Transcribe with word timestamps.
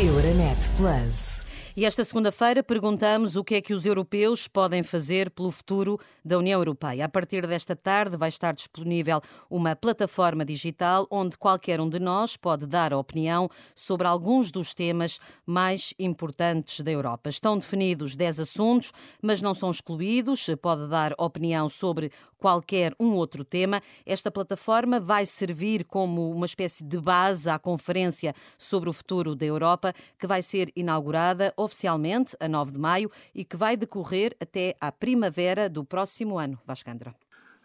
Euronet 0.00 0.70
Plus. 0.78 1.49
E 1.76 1.84
esta 1.84 2.04
segunda-feira 2.04 2.64
perguntamos 2.64 3.36
o 3.36 3.44
que 3.44 3.54
é 3.54 3.60
que 3.60 3.72
os 3.72 3.86
europeus 3.86 4.48
podem 4.48 4.82
fazer 4.82 5.30
pelo 5.30 5.52
futuro 5.52 6.00
da 6.24 6.36
União 6.36 6.58
Europeia. 6.58 7.04
A 7.04 7.08
partir 7.08 7.46
desta 7.46 7.76
tarde 7.76 8.16
vai 8.16 8.28
estar 8.28 8.52
disponível 8.52 9.20
uma 9.48 9.76
plataforma 9.76 10.44
digital 10.44 11.06
onde 11.08 11.38
qualquer 11.38 11.80
um 11.80 11.88
de 11.88 12.00
nós 12.00 12.36
pode 12.36 12.66
dar 12.66 12.92
opinião 12.92 13.48
sobre 13.74 14.08
alguns 14.08 14.50
dos 14.50 14.74
temas 14.74 15.20
mais 15.46 15.94
importantes 15.96 16.80
da 16.80 16.90
Europa. 16.90 17.30
Estão 17.30 17.56
definidos 17.56 18.16
10 18.16 18.40
assuntos, 18.40 18.92
mas 19.22 19.40
não 19.40 19.54
são 19.54 19.70
excluídos. 19.70 20.50
Pode 20.60 20.88
dar 20.88 21.14
opinião 21.18 21.68
sobre 21.68 22.10
qualquer 22.36 22.94
um 22.98 23.12
outro 23.12 23.44
tema. 23.44 23.80
Esta 24.04 24.30
plataforma 24.30 24.98
vai 24.98 25.24
servir 25.24 25.84
como 25.84 26.32
uma 26.32 26.46
espécie 26.46 26.82
de 26.82 26.98
base 26.98 27.48
à 27.48 27.60
conferência 27.60 28.34
sobre 28.58 28.90
o 28.90 28.92
futuro 28.92 29.36
da 29.36 29.46
Europa, 29.46 29.92
que 30.18 30.26
vai 30.26 30.42
ser 30.42 30.72
inaugurada 30.74 31.54
oficialmente 31.62 32.36
a 32.40 32.48
9 32.48 32.72
de 32.72 32.78
maio 32.78 33.10
e 33.34 33.44
que 33.44 33.56
vai 33.56 33.76
decorrer 33.76 34.36
até 34.40 34.74
à 34.80 34.90
primavera 34.90 35.68
do 35.68 35.84
próximo 35.84 36.38
ano. 36.38 36.58
Vascandra. 36.66 37.14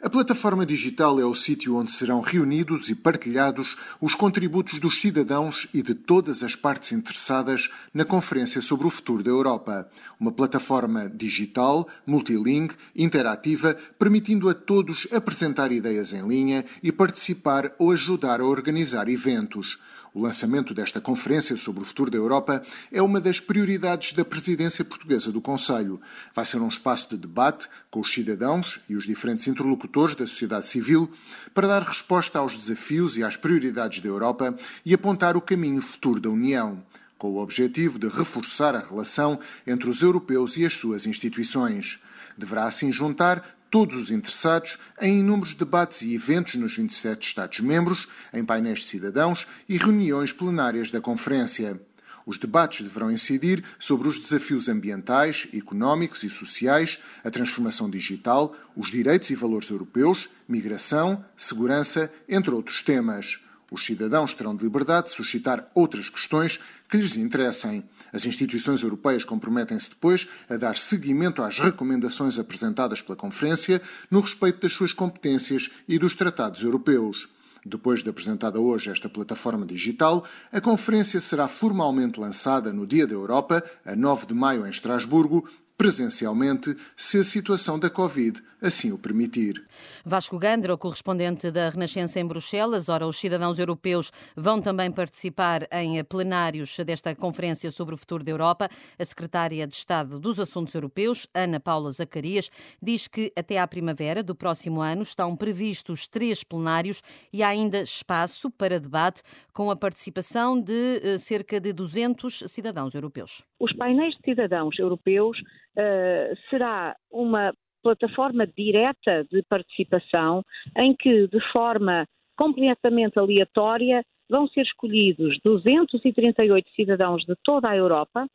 A 0.01 0.09
plataforma 0.09 0.65
digital 0.65 1.19
é 1.21 1.25
o 1.25 1.33
sítio 1.33 1.77
onde 1.77 1.89
serão 1.89 2.19
reunidos 2.19 2.89
e 2.89 2.95
partilhados 2.95 3.77
os 3.99 4.13
contributos 4.13 4.77
dos 4.79 4.99
cidadãos 4.99 5.67
e 5.73 5.81
de 5.81 5.95
todas 5.95 6.43
as 6.43 6.53
partes 6.53 6.91
interessadas 6.91 7.69
na 7.93 8.03
Conferência 8.03 8.61
sobre 8.61 8.85
o 8.85 8.89
Futuro 8.89 9.23
da 9.23 9.31
Europa. 9.31 9.89
Uma 10.19 10.33
plataforma 10.33 11.09
digital, 11.09 11.87
multilingue, 12.05 12.75
interativa, 12.93 13.73
permitindo 13.97 14.49
a 14.49 14.53
todos 14.53 15.07
apresentar 15.11 15.71
ideias 15.71 16.11
em 16.11 16.27
linha 16.27 16.65
e 16.83 16.91
participar 16.91 17.73
ou 17.79 17.91
ajudar 17.91 18.41
a 18.41 18.45
organizar 18.45 19.07
eventos. 19.09 19.79
O 20.15 20.21
lançamento 20.21 20.73
desta 20.73 21.01
Conferência 21.01 21.57
sobre 21.57 21.81
o 21.81 21.85
Futuro 21.85 22.09
da 22.09 22.17
Europa 22.17 22.63
é 22.89 23.01
uma 23.01 23.19
das 23.19 23.41
prioridades 23.41 24.13
da 24.13 24.23
presidência 24.23 24.85
portuguesa 24.85 25.29
do 25.29 25.41
Conselho. 25.41 25.99
Vai 26.33 26.45
ser 26.45 26.61
um 26.61 26.69
espaço 26.69 27.09
de 27.09 27.17
debate 27.17 27.67
com 27.91 27.99
os 27.99 28.13
cidadãos 28.13 28.79
e 28.87 28.95
os 28.95 29.03
diferentes 29.03 29.45
interlocutores 29.45 30.15
da 30.15 30.25
sociedade 30.25 30.67
civil 30.67 31.11
para 31.53 31.67
dar 31.67 31.83
resposta 31.83 32.39
aos 32.39 32.55
desafios 32.55 33.17
e 33.17 33.25
às 33.25 33.35
prioridades 33.35 33.99
da 33.99 34.07
Europa 34.07 34.57
e 34.85 34.93
apontar 34.93 35.35
o 35.35 35.41
caminho 35.41 35.81
futuro 35.81 36.21
da 36.21 36.29
União 36.29 36.81
com 37.17 37.31
o 37.31 37.41
objetivo 37.41 37.99
de 37.99 38.07
reforçar 38.07 38.73
a 38.73 38.79
relação 38.79 39.37
entre 39.67 39.89
os 39.89 40.01
europeus 40.01 40.55
e 40.55 40.65
as 40.65 40.77
suas 40.77 41.05
instituições. 41.05 41.99
Deverá 42.37 42.67
assim 42.67 42.89
juntar 42.89 43.43
todos 43.75 43.97
os 43.97 44.09
interessados 44.09 44.77
em 45.01 45.19
inúmeros 45.19 45.53
debates 45.53 46.01
e 46.01 46.15
eventos 46.15 46.55
nos 46.55 46.77
27 46.77 47.27
Estados-membros, 47.27 48.07
em 48.33 48.41
painéis 48.41 48.79
de 48.79 48.85
cidadãos 48.85 49.45
e 49.67 49.75
reuniões 49.75 50.31
plenárias 50.31 50.91
da 50.91 51.01
Conferência. 51.01 51.77
Os 52.25 52.39
debates 52.39 52.83
deverão 52.83 53.11
incidir 53.11 53.65
sobre 53.77 54.07
os 54.07 54.17
desafios 54.17 54.69
ambientais, 54.69 55.49
económicos 55.53 56.23
e 56.23 56.29
sociais, 56.29 56.97
a 57.21 57.29
transformação 57.29 57.89
digital, 57.89 58.55
os 58.77 58.91
direitos 58.91 59.29
e 59.29 59.35
valores 59.35 59.69
europeus, 59.69 60.29
migração, 60.47 61.25
segurança, 61.35 62.09
entre 62.29 62.51
outros 62.51 62.81
temas. 62.81 63.39
Os 63.75 63.85
cidadãos 63.85 64.33
terão 64.33 64.55
de 64.55 64.63
liberdade 64.63 65.07
de 65.07 65.13
suscitar 65.15 65.69
outras 65.75 66.07
questões 66.07 66.57
que 66.89 66.95
lhes 66.95 67.17
interessem. 67.17 67.83
As 68.13 68.25
instituições 68.25 68.81
europeias 68.81 69.25
comprometem-se 69.25 69.89
depois 69.89 70.25
a 70.49 70.55
dar 70.55 70.77
seguimento 70.77 71.43
às 71.43 71.59
recomendações 71.59 72.39
apresentadas 72.39 73.01
pela 73.01 73.17
Conferência 73.17 73.81
no 74.09 74.21
respeito 74.21 74.61
das 74.61 74.71
suas 74.71 74.93
competências 74.93 75.69
e 75.89 75.99
dos 75.99 76.15
tratados 76.15 76.63
europeus. 76.63 77.27
Depois 77.65 78.01
de 78.01 78.09
apresentada 78.09 78.61
hoje 78.61 78.89
esta 78.89 79.09
plataforma 79.09 79.65
digital, 79.65 80.23
a 80.53 80.61
conferência 80.61 81.19
será 81.19 81.49
formalmente 81.49 82.17
lançada 82.17 82.71
no 82.71 82.87
Dia 82.87 83.05
da 83.05 83.13
Europa, 83.13 83.61
a 83.83 83.93
9 83.93 84.27
de 84.27 84.33
maio 84.33 84.65
em 84.65 84.69
Estrasburgo, 84.69 85.49
presencialmente, 85.77 86.75
se 86.95 87.17
a 87.17 87.23
situação 87.23 87.77
da 87.77 87.89
Covid 87.89 88.41
assim 88.65 88.91
o 88.91 88.97
permitir. 88.97 89.63
Vasco 90.03 90.39
Gandra, 90.39 90.75
correspondente 90.75 91.51
da 91.51 91.69
Renascença 91.69 92.19
em 92.19 92.25
Bruxelas. 92.25 92.89
Ora, 92.89 93.07
os 93.07 93.17
cidadãos 93.17 93.59
europeus 93.59 94.11
vão 94.35 94.61
também 94.61 94.91
participar 94.91 95.67
em 95.71 96.03
plenários 96.03 96.77
desta 96.79 97.13
Conferência 97.15 97.71
sobre 97.71 97.93
o 97.93 97.97
Futuro 97.97 98.23
da 98.23 98.31
Europa. 98.31 98.69
A 98.97 99.05
secretária 99.05 99.67
de 99.67 99.75
Estado 99.75 100.19
dos 100.19 100.39
Assuntos 100.39 100.73
Europeus, 100.73 101.27
Ana 101.33 101.59
Paula 101.59 101.91
Zacarias, 101.91 102.49
diz 102.81 103.07
que 103.07 103.31
até 103.35 103.59
à 103.59 103.67
primavera 103.67 104.23
do 104.23 104.35
próximo 104.35 104.81
ano 104.81 105.03
estão 105.03 105.35
previstos 105.35 106.07
três 106.07 106.43
plenários 106.43 107.01
e 107.31 107.43
há 107.43 107.49
ainda 107.49 107.81
espaço 107.81 108.49
para 108.49 108.79
debate 108.79 109.21
com 109.53 109.69
a 109.69 109.75
participação 109.75 110.59
de 110.59 111.01
eh, 111.03 111.17
cerca 111.17 111.59
de 111.59 111.71
200 111.71 112.43
cidadãos 112.47 112.95
europeus. 112.95 113.43
Os 113.59 113.73
painéis 113.73 114.15
de 114.15 114.21
cidadãos 114.23 114.77
europeus 114.77 115.37
uh, 115.39 116.35
será 116.49 116.95
uma 117.11 117.53
plataforma 117.81 118.47
direta 118.47 119.23
de 119.31 119.43
participação 119.43 120.43
em 120.75 120.95
que, 120.95 121.27
de 121.27 121.39
forma 121.51 122.05
completamente 122.35 123.19
aleatória, 123.19 124.03
vão 124.29 124.47
ser 124.47 124.61
escolhidos 124.61 125.37
238 125.43 126.69
cidadãos 126.75 127.23
de 127.25 127.35
toda 127.43 127.69
a 127.69 127.77
Europa 127.77 128.25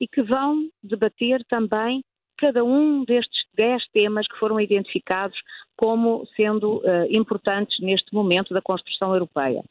e 0.00 0.06
que 0.06 0.22
vão 0.22 0.68
debater 0.82 1.44
também 1.48 2.02
cada 2.38 2.64
um 2.64 3.04
destes 3.04 3.42
10 3.56 3.88
temas 3.92 4.26
que 4.26 4.38
foram 4.38 4.60
identificados 4.60 5.38
como 5.76 6.26
sendo 6.34 6.78
uh, 6.78 7.06
importantes 7.10 7.78
neste 7.80 8.12
momento 8.14 8.54
da 8.54 8.62
construção 8.62 9.12
europeia. 9.12 9.62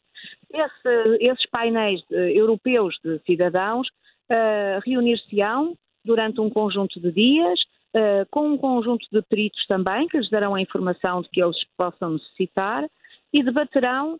Esse, 0.52 1.16
esses 1.20 1.46
painéis 1.50 2.00
uh, 2.10 2.14
europeus 2.14 2.98
de 3.04 3.18
cidadãos 3.26 3.88
uh, 4.32 4.80
reunir-se-ão 4.84 5.76
durante 6.04 6.40
um 6.40 6.50
conjunto 6.50 7.00
de 7.00 7.12
dias, 7.12 7.60
uh, 7.94 8.26
com 8.30 8.48
um 8.48 8.58
conjunto 8.58 9.06
de 9.12 9.22
peritos 9.22 9.64
também, 9.66 10.08
que 10.08 10.18
lhes 10.18 10.30
darão 10.30 10.54
a 10.54 10.60
informação 10.60 11.22
de 11.22 11.28
que 11.28 11.42
eles 11.42 11.56
possam 11.76 12.12
necessitar, 12.12 12.88
e 13.32 13.42
debaterão 13.42 14.18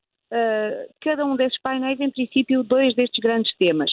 cada 1.00 1.24
um 1.24 1.36
desses 1.36 1.60
painéis, 1.60 2.00
em 2.00 2.10
princípio, 2.10 2.62
dois 2.62 2.94
destes 2.94 3.20
grandes 3.20 3.52
temas. 3.56 3.90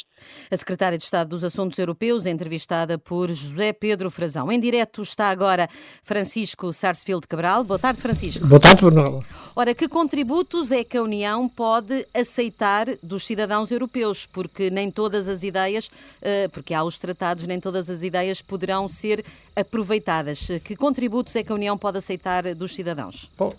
A 0.52 0.56
Secretária 0.56 0.98
de 0.98 1.04
Estado 1.04 1.30
dos 1.30 1.44
Assuntos 1.44 1.78
Europeus, 1.78 2.26
entrevistada 2.26 2.98
por 2.98 3.32
José 3.32 3.74
Pedro 3.74 4.10
Frazão. 4.10 4.52
Em 4.52 4.60
direto 4.60 5.02
está 5.02 5.30
agora 5.30 5.68
Francisco 6.04 6.72
Sarsfield 6.72 7.28
Cabral. 7.28 7.64
Boa 7.64 7.80
tarde, 7.80 8.02
Francisco. 8.02 8.46
Boa 8.48 8.60
tarde, 8.60 8.82
Bruno. 8.82 9.24
Ora, 9.56 9.74
que 9.74 9.88
contributos 9.88 10.72
é 10.72 10.84
que 10.84 10.98
a 10.98 11.04
União 11.04 11.48
pode 11.50 12.06
aceitar 12.14 12.88
dos 13.04 13.26
cidadãos 13.26 13.72
europeus? 13.72 14.26
Porque 14.26 14.70
nem 14.70 14.90
todas 14.90 15.28
as 15.28 15.44
ideias, 15.44 15.88
uh, 15.88 16.50
porque 16.52 16.74
há 16.74 16.84
os 16.84 16.98
tratados, 16.98 17.46
nem 17.48 17.60
todas 17.60 17.90
as 17.90 18.04
ideias 18.04 18.42
poderão 18.42 18.88
ser 18.88 19.24
aproveitadas. 19.56 20.48
Que 20.64 20.76
contributos 20.76 21.36
é 21.36 21.44
que 21.44 21.52
a 21.52 21.56
União 21.56 21.78
pode 21.78 21.98
aceitar 21.98 22.56
dos 22.56 22.74
cidadãos? 22.74 23.30
Bom, 23.38 23.54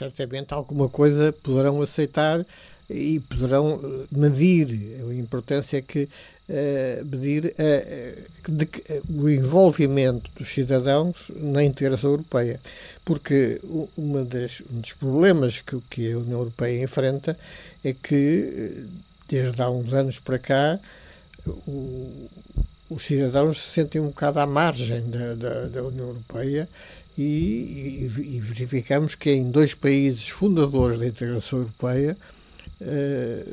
certamente 0.00 0.54
alguma 0.54 0.88
coisa 0.88 1.32
poderão 1.42 1.82
aceitar 1.82 2.44
e 2.88 3.20
poderão 3.20 3.78
eh, 3.82 4.06
medir. 4.10 4.68
A 5.08 5.14
importância 5.14 5.76
é 5.78 5.82
que 5.82 6.04
uh, 6.48 7.04
medir 7.04 7.44
uh, 7.54 8.50
de, 8.50 8.68
o 9.08 9.28
envolvimento 9.28 10.28
dos 10.36 10.48
cidadãos 10.52 11.30
na 11.36 11.62
integração 11.62 12.10
europeia. 12.10 12.58
Porque 13.04 13.60
uma 13.96 14.24
das, 14.24 14.62
um 14.72 14.80
dos 14.80 14.92
problemas 14.94 15.60
que, 15.60 15.78
que 15.88 16.12
a 16.12 16.18
União 16.18 16.40
Europeia 16.40 16.82
enfrenta 16.82 17.38
é 17.84 17.92
que, 17.92 18.84
desde 19.28 19.62
há 19.62 19.70
uns 19.70 19.92
anos 19.92 20.18
para 20.18 20.38
cá, 20.38 20.80
o, 21.46 22.28
os 22.90 23.04
cidadãos 23.04 23.62
se 23.62 23.70
sentem 23.70 24.00
um 24.00 24.06
bocado 24.08 24.40
à 24.40 24.46
margem 24.46 25.08
da, 25.08 25.34
da, 25.34 25.66
da 25.68 25.84
União 25.84 26.08
Europeia 26.08 26.68
e, 27.22 28.36
e, 28.36 28.40
verificamos 28.40 29.14
que 29.14 29.30
em 29.30 29.50
dois 29.50 29.74
países 29.74 30.28
fundadores 30.28 30.98
da 30.98 31.06
integração 31.06 31.60
europeia, 31.60 32.16
eh, 32.80 33.46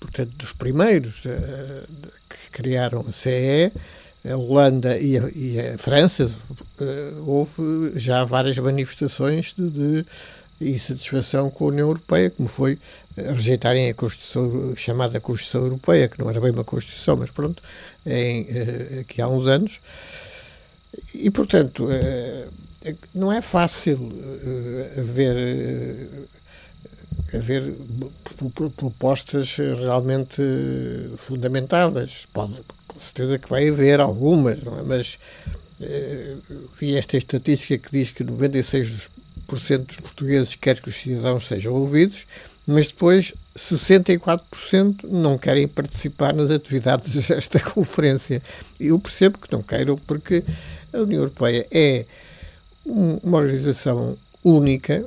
portanto, 0.00 0.32
dos 0.36 0.52
primeiros 0.52 1.22
eh, 1.26 1.84
que 2.28 2.50
criaram 2.50 3.04
a 3.08 3.12
CE, 3.12 3.72
a 4.28 4.36
Holanda 4.36 4.98
e 4.98 5.16
a, 5.16 5.28
e 5.32 5.60
a 5.60 5.78
França, 5.78 6.28
eh, 6.80 7.12
houve 7.24 7.92
já 7.94 8.24
várias 8.24 8.58
manifestações 8.58 9.54
de, 9.56 9.70
de 9.70 10.06
insatisfação 10.60 11.48
com 11.50 11.66
a 11.66 11.68
União 11.68 11.88
Europeia, 11.88 12.30
como 12.30 12.48
foi 12.48 12.78
rejeitarem 13.16 13.90
a 13.90 13.94
Constituição, 13.94 14.74
chamada 14.76 15.20
Constituição 15.20 15.62
Europeia, 15.62 16.08
que 16.08 16.18
não 16.18 16.28
era 16.28 16.40
bem 16.40 16.50
uma 16.50 16.64
Constituição, 16.64 17.16
mas 17.16 17.30
pronto, 17.30 17.62
em, 18.04 18.46
aqui 19.00 19.22
há 19.22 19.28
uns 19.28 19.46
anos. 19.46 19.80
E, 21.14 21.30
portanto, 21.30 21.88
é, 21.90 22.46
não 23.14 23.32
é 23.32 23.40
fácil 23.40 24.12
haver, 24.96 26.28
haver 27.34 27.74
propostas 28.74 29.56
realmente 29.56 30.42
fundamentadas. 31.16 32.26
Pode, 32.32 32.62
com 32.86 33.00
certeza 33.00 33.38
que 33.38 33.48
vai 33.48 33.68
haver 33.68 34.00
algumas, 34.00 34.58
é? 34.58 34.82
mas 34.84 35.18
vi 36.78 36.96
esta 36.96 37.16
estatística 37.16 37.76
que 37.78 37.92
diz 37.92 38.10
que 38.10 38.24
96% 38.24 39.08
dos 39.86 40.00
portugueses 40.00 40.54
quer 40.54 40.80
que 40.80 40.88
os 40.88 40.96
cidadãos 40.96 41.46
sejam 41.46 41.74
ouvidos 41.74 42.26
mas 42.66 42.88
depois 42.88 43.32
64% 43.56 45.04
não 45.04 45.38
querem 45.38 45.68
participar 45.68 46.34
nas 46.34 46.50
atividades 46.50 47.14
desta 47.28 47.60
conferência. 47.60 48.42
Eu 48.78 48.98
percebo 48.98 49.38
que 49.38 49.52
não 49.52 49.62
queiram, 49.62 49.96
porque 49.96 50.42
a 50.92 50.98
União 50.98 51.20
Europeia 51.20 51.66
é 51.70 52.04
uma 52.84 53.38
organização 53.38 54.16
única, 54.42 55.04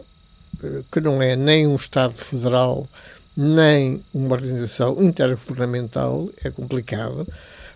eh, 0.64 0.84
que 0.92 1.02
não 1.02 1.22
é 1.22 1.36
nem 1.36 1.68
um 1.68 1.76
Estado 1.76 2.14
federal, 2.18 2.88
nem 3.36 4.04
uma 4.14 4.36
organização 4.36 5.02
intergovernamental, 5.02 6.30
é 6.44 6.50
complicado. 6.50 7.28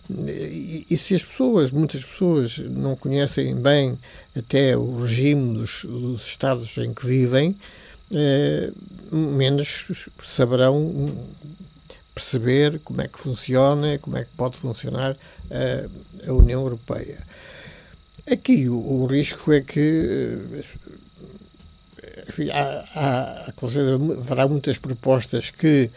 E, 0.10 0.86
e, 0.90 0.98
se 0.98 1.16
as 1.16 1.24
pessoas, 1.24 1.72
muitas 1.72 2.04
pessoas, 2.04 2.58
não 2.58 2.96
conhecem 2.96 3.56
bem 3.56 3.98
até 4.36 4.76
o 4.76 4.98
regime 5.02 5.58
dos, 5.58 5.86
dos 5.86 6.28
Estados 6.28 6.78
em 6.78 6.94
que 6.94 7.06
vivem, 7.06 7.56
menos 9.12 9.88
saberão 10.24 11.14
perceber 12.14 12.80
como 12.80 13.02
é 13.02 13.08
que 13.08 13.20
funciona, 13.20 13.98
como 14.00 14.18
é 14.18 14.24
que 14.24 14.30
pode 14.38 14.58
funcionar 14.58 15.18
eh, 15.50 15.88
a 16.28 16.32
União 16.32 16.62
Europeia. 16.62 17.20
Aqui 18.32 18.70
o, 18.70 18.76
o 18.76 19.06
risco 19.06 19.52
é 19.52 19.62
que 19.62 20.38
eh, 20.54 20.64
enfim, 22.28 22.50
há, 22.52 22.86
há, 22.96 23.54
haverá 24.20 24.48
muitas 24.48 24.78
propostas 24.78 25.50
que 25.50 25.90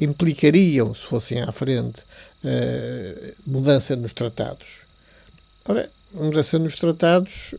implicariam, 0.00 0.92
se 0.94 1.06
fossem 1.06 1.40
à 1.40 1.50
frente, 1.50 2.04
mudança 3.46 3.96
nos 3.96 4.12
tratados. 4.12 4.80
Ora, 5.64 5.90
mudança 6.12 6.58
nos 6.58 6.76
tratados 6.76 7.54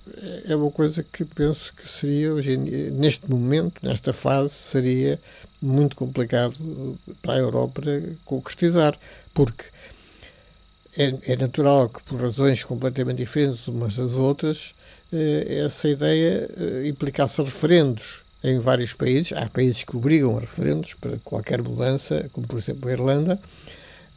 é 0.47 0.55
uma 0.55 0.71
coisa 0.71 1.03
que 1.03 1.23
penso 1.25 1.73
que 1.73 1.87
seria, 1.87 2.33
hoje 2.33 2.57
neste 2.57 3.29
momento, 3.29 3.79
nesta 3.83 4.13
fase, 4.13 4.53
seria 4.53 5.19
muito 5.61 5.95
complicado 5.95 6.97
para 7.21 7.33
a 7.33 7.39
Europa 7.39 7.81
concretizar, 8.25 8.97
porque 9.33 9.65
é, 10.97 11.33
é, 11.33 11.35
natural 11.35 11.89
que, 11.89 12.01
por 12.03 12.19
razões 12.19 12.63
completamente 12.63 13.19
diferentes 13.19 13.67
umas 13.67 13.95
das 13.95 14.13
outras, 14.13 14.73
eh, 15.13 15.61
essa 15.63 15.87
ideia 15.87 16.49
eh, 16.57 16.87
implicasse 16.87 17.39
referendos 17.41 18.23
em 18.43 18.57
vários 18.59 18.93
países. 18.93 19.31
Há 19.33 19.47
países 19.47 19.83
que 19.83 19.95
obrigam 19.95 20.35
a 20.35 20.39
referendos 20.41 20.95
para 20.95 21.17
qualquer 21.23 21.61
mudança, 21.61 22.27
como 22.33 22.47
por 22.47 22.57
exemplo 22.57 22.89
a 22.89 22.93
Irlanda, 22.93 23.39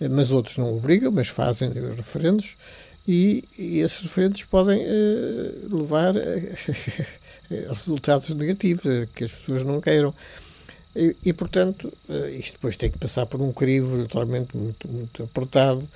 eh, 0.01 0.09
mas 0.09 0.31
outros 0.31 0.57
não 0.57 0.75
obrigam, 0.75 1.13
mas 1.13 1.29
fazem 1.29 1.71
referendos. 1.97 2.57
E, 3.09 3.45
e 3.59 3.81
esses 3.81 4.01
referendos 4.01 4.43
podem 4.45 4.85
levar 5.71 6.15
a 7.69 7.69
resultados 7.73 8.31
negativos, 8.31 8.83
que 9.15 9.25
as 9.25 9.33
pessoas 9.33 9.65
não 9.65 9.81
queiram. 9.81 10.15
E, 10.95 11.17
e, 11.25 11.33
portanto, 11.33 11.93
isto 12.31 12.53
depois 12.53 12.77
tem 12.77 12.91
que 12.91 12.99
passar 12.99 13.27
por 13.27 13.41
um 13.41 13.53
crivo 13.53 13.97
naturalmente 13.97 14.57
muito, 14.57 14.89
muito 14.89 15.23
apertado, 15.23 15.89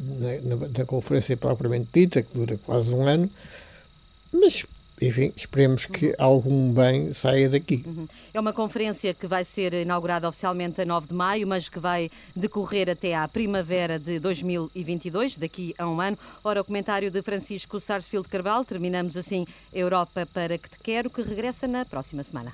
na, 0.00 0.56
na, 0.56 0.68
na, 0.68 0.84
conferência 0.84 1.36
propriamente 1.36 1.88
dita, 1.92 2.22
que 2.22 2.34
dura 2.34 2.58
quase 2.58 2.92
um 2.92 3.06
ano, 3.06 3.30
mas 4.32 4.64
enfim, 5.02 5.32
esperemos 5.36 5.86
que 5.86 6.14
algum 6.18 6.72
bem 6.72 7.12
saia 7.12 7.48
daqui. 7.48 7.82
Uhum. 7.86 8.06
É 8.32 8.40
uma 8.40 8.52
conferência 8.52 9.12
que 9.12 9.26
vai 9.26 9.44
ser 9.44 9.74
inaugurada 9.74 10.28
oficialmente 10.28 10.80
a 10.80 10.84
9 10.84 11.08
de 11.08 11.14
maio, 11.14 11.46
mas 11.46 11.68
que 11.68 11.78
vai 11.78 12.10
decorrer 12.34 12.88
até 12.88 13.14
à 13.14 13.26
primavera 13.26 13.98
de 13.98 14.18
2022, 14.18 15.36
daqui 15.36 15.74
a 15.78 15.86
um 15.86 16.00
ano. 16.00 16.18
Ora, 16.44 16.60
o 16.60 16.64
comentário 16.64 17.10
de 17.10 17.22
Francisco 17.22 17.80
Sarsfield 17.80 18.28
Carvalho. 18.28 18.64
Terminamos 18.64 19.16
assim 19.16 19.46
Europa 19.72 20.26
para 20.32 20.56
que 20.58 20.70
te 20.70 20.78
quero, 20.78 21.10
que 21.10 21.22
regressa 21.22 21.66
na 21.66 21.84
próxima 21.84 22.22
semana. 22.22 22.52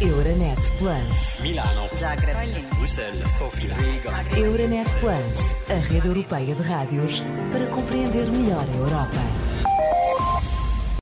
Euronet 0.00 0.58
Plus. 0.78 1.40
Milano. 1.40 1.88
Zagreb. 1.98 2.64
Bruxelas. 2.78 3.32
Sofia. 3.34 3.74
Riga. 3.74 4.38
Euronet 4.38 4.88
Plus, 4.98 5.54
a 5.68 5.78
rede 5.92 6.08
europeia 6.08 6.54
de 6.54 6.62
rádios 6.62 7.22
para 7.52 7.66
compreender 7.66 8.26
melhor 8.30 8.64
a 8.66 8.76
Europa. 8.76 9.39